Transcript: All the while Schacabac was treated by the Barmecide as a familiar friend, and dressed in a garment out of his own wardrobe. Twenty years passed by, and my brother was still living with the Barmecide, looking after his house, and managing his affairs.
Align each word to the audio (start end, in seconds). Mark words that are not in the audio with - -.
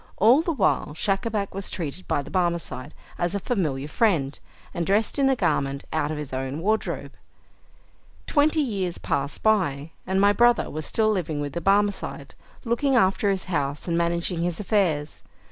All 0.17 0.41
the 0.41 0.51
while 0.51 0.95
Schacabac 0.95 1.53
was 1.53 1.69
treated 1.69 2.07
by 2.07 2.23
the 2.23 2.31
Barmecide 2.31 2.93
as 3.19 3.35
a 3.35 3.39
familiar 3.39 3.87
friend, 3.87 4.39
and 4.73 4.83
dressed 4.83 5.19
in 5.19 5.29
a 5.29 5.35
garment 5.35 5.83
out 5.93 6.09
of 6.09 6.17
his 6.17 6.33
own 6.33 6.57
wardrobe. 6.57 7.11
Twenty 8.25 8.61
years 8.61 8.97
passed 8.97 9.43
by, 9.43 9.91
and 10.07 10.19
my 10.19 10.33
brother 10.33 10.71
was 10.71 10.87
still 10.87 11.11
living 11.11 11.39
with 11.39 11.53
the 11.53 11.61
Barmecide, 11.61 12.33
looking 12.65 12.95
after 12.95 13.29
his 13.29 13.43
house, 13.43 13.87
and 13.87 13.95
managing 13.95 14.41
his 14.41 14.59
affairs. 14.59 15.21